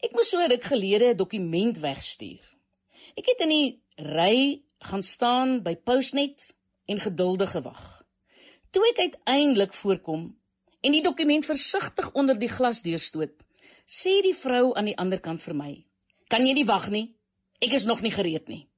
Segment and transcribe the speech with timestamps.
[0.00, 2.44] Ek moes so ruk gelede 'n dokument wegstuur.
[3.16, 6.54] Ek het in die ry gaan staan by Postnet
[6.86, 8.04] en geduldig gewag.
[8.70, 10.36] Toe ek uiteindelik voorkom
[10.80, 13.44] en die dokument versigtig onder die glas deurstoot,
[13.86, 15.84] sê die vrou aan die ander kant vir my:
[16.28, 17.14] "Kan jy nie wag nie?
[17.60, 18.68] Ek is nog nie gereed nie."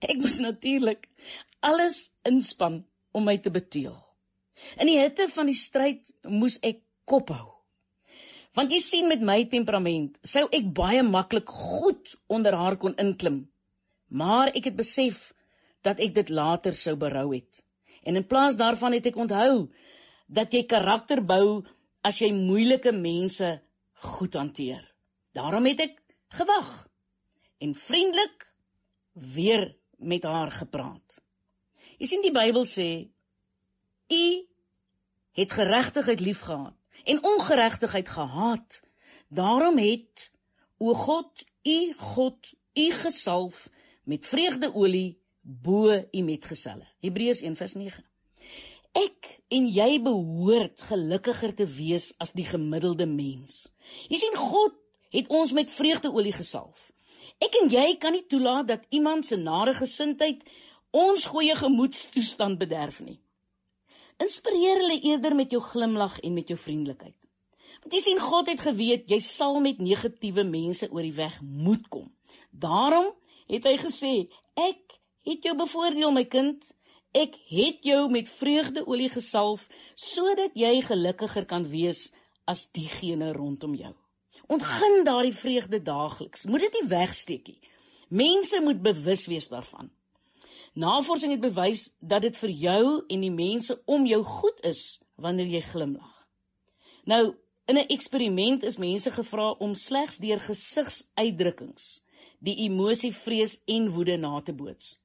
[0.00, 1.08] Ek moes natuurlik
[1.60, 3.96] alles inspann om my te beteel.
[4.78, 7.57] In die hitte van die stryd moes ek kop hou.
[8.56, 13.46] Want jy sien met my temperament sou ek baie maklik goed onder haar kon inklim.
[14.08, 15.32] Maar ek het besef
[15.84, 17.62] dat ek dit later sou berou het.
[18.02, 19.68] En in plaas daarvan het ek onthou
[20.26, 21.62] dat jy karakter bou
[22.04, 23.58] as jy moeilike mense
[24.08, 24.82] goed hanteer.
[25.36, 25.96] Daarom het ek
[26.38, 26.88] gewag
[27.58, 28.46] en vriendelik
[29.12, 31.18] weer met haar gepraat.
[31.98, 33.08] Jy sien die Bybel sê
[34.08, 34.24] u
[35.38, 38.80] het geregtigheid liefgehad en ongeregtigheid gehaat.
[39.28, 40.30] Daarom het
[40.78, 43.68] o God, u God, u gesalf
[44.04, 46.86] met vreugdeolie bo u metgeselle.
[47.00, 48.04] Hebreërs 1:9.
[48.92, 53.66] Ek en jy behoort gelukkiger te wees as die gemiddelde mens.
[54.08, 54.74] Jy sien God
[55.12, 56.90] het ons met vreugdeolie gesalf.
[57.38, 60.42] Ek en jy kan nie toelaat dat iemand se nare gesindheid
[60.90, 63.20] ons goeie gemoedstoestand bederf nie.
[64.18, 67.16] Inspireer hulle eerder met jou glimlag en met jou vriendelikheid.
[67.82, 71.86] Want jy sien God het geweet jy sal met negatiewe mense oor die weg moet
[71.92, 72.08] kom.
[72.50, 73.12] Daarom
[73.48, 74.14] het hy gesê,
[74.58, 74.98] ek
[75.28, 76.66] het jou bevoordeel my kind.
[77.16, 82.08] Ek het jou met vreugdeolie gesalf sodat jy gelukkiger kan wees
[82.48, 83.94] as diegene rondom jou.
[84.48, 86.46] Ontgin daardie vreugde daagliks.
[86.48, 87.60] Moet dit nie wegsteek nie.
[88.08, 89.90] Mense moet bewus wees daarvan.
[90.78, 95.48] Navorsing het bewys dat dit vir jou en die mense om jou goed is wanneer
[95.50, 96.12] jy glimlag.
[97.04, 97.34] Nou,
[97.66, 102.02] in 'n eksperiment is mense gevra om slegs deur gesigsuitdrukkings
[102.38, 104.98] die emosie vrees en woede na te boots.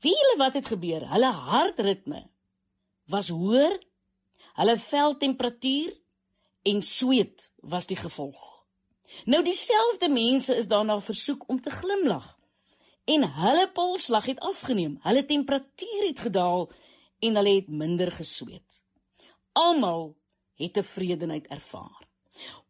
[0.00, 1.06] Wie julle wat het gebeur?
[1.08, 2.24] Hulle hartritme
[3.06, 3.78] was hoër,
[4.54, 5.94] hulle veltemperatuur
[6.62, 8.66] en sweet was die gevolg.
[9.24, 12.38] Nou dieselfde mense is daarna versoek om te glimlag
[13.04, 16.70] en hulle polsslag het afgeneem, hulle temperatuur het gedaal
[17.20, 18.80] en hulle het minder gesweet.
[19.52, 20.14] Almal
[20.60, 22.08] het tevredenheid ervaar.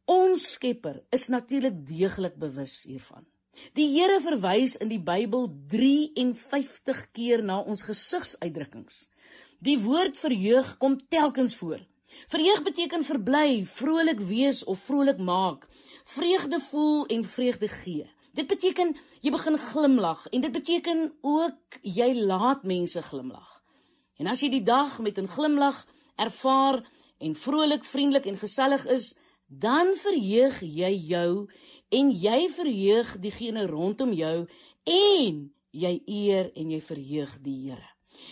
[0.05, 3.25] Ons Skepper is natuurlik deeglik bewus hiervan.
[3.79, 9.07] Die Here verwys in die Bybel 53 keer na ons gesigsuitdrukkings.
[9.65, 11.81] Die woord verheug kom telkens voor.
[12.29, 15.69] Verheug beteken verbly, vrolik wees of vrolik maak,
[16.05, 18.11] vreugde voel en vreugde gee.
[18.35, 23.61] Dit beteken jy begin glimlag en dit beteken ook jy laat mense glimlag.
[24.19, 25.87] En as jy die dag met 'n glimlag
[26.17, 26.83] ervaar
[27.19, 29.15] en vrolik, vriendelik en gesellig is,
[29.47, 31.49] dan verheug jy jou
[31.89, 34.47] en jy verheug diegene rondom jou
[34.85, 37.89] en jy eer en jy verheug die Here.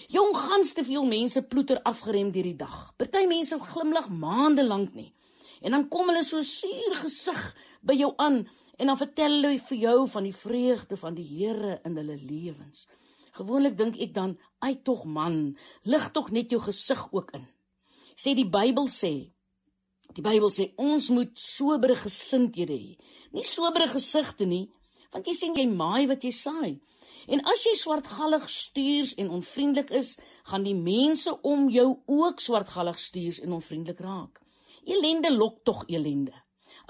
[0.09, 2.95] Jong gans te veel mense ploeter afgerem deur die dag.
[2.97, 5.13] Party mense glimlag maande lank nie.
[5.63, 7.43] En dan kom hulle so suur gesig
[7.83, 11.81] by jou aan en dan vertel hulle vir jou van die vreugde van die Here
[11.85, 12.87] in hulle lewens.
[13.33, 17.47] Gewoonlik dink ek dan, "Ai tog man, lig tog net jou gesig ook in."
[18.17, 19.33] Sê die Bybel sê,
[20.15, 22.97] die Bybel sê ons moet sobere gesindhede hê.
[23.33, 24.69] Nie sobere gesigte nie,
[25.13, 26.81] want jy sien jy maai wat jy saai.
[27.29, 32.99] En as jy swartgallig stuurs en onvriendelik is, gaan die mense om jou ook swartgallig
[32.99, 34.41] stuurs en onvriendelik raak.
[34.85, 36.35] Elende lok tog elende.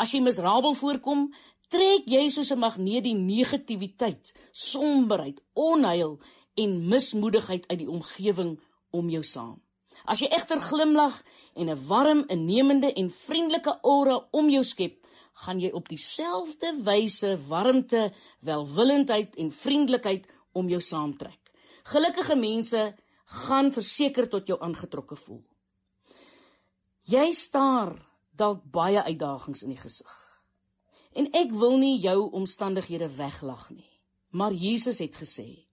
[0.01, 1.27] As jy miserabel voorkom,
[1.73, 6.21] trek jy soos 'n magneet die negativiteit, somberheid, onheil
[6.55, 8.61] en mismoedigheid uit die omgewing
[8.91, 9.61] om jou saam.
[10.05, 11.23] As jy egter glimlag
[11.55, 17.39] en 'n warm, innemende en vriendelike aura om jou skep, gaan jy op dieselfde wyse
[17.49, 21.41] warmte, welwillendheid en vriendelikheid om jou saamtrek.
[21.85, 22.95] Gelukkige mense
[23.25, 25.45] gaan verseker tot jou aangetrokke voel.
[27.03, 27.97] Jy staar
[28.31, 30.32] dalk baie uitdagings in die gesig.
[31.13, 33.89] En ek wil nie jou omstandighede weglag nie.
[34.33, 35.67] Maar Jesus het gesê: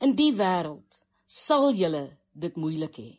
[0.00, 3.10] In die wêreld sal julle dit moeilik hê.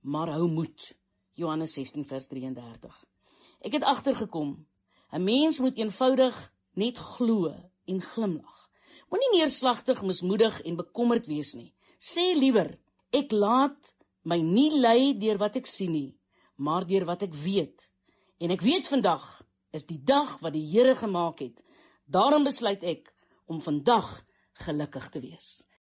[0.00, 0.90] Maar hou moed.
[1.34, 3.04] Johannes 16 vers 33.
[3.60, 4.66] Ek het agtergekom,
[5.12, 8.70] 'n mens moet eenvoudig net glo en glimlag.
[9.10, 11.74] Moenie neerslagtig, mismoedig en bekommerd wees nie.
[11.98, 12.78] Sê liewer:
[13.10, 16.18] Ek laat my nie lei deur wat ek sien nie,
[16.56, 17.90] maar deur wat ek weet.
[18.38, 19.43] En ek weet vandag
[19.74, 21.58] is die dag wat die Here gemaak het.
[22.06, 23.10] Daarom besluit ek
[23.50, 24.22] om vandag
[24.66, 25.48] gelukkig te wees.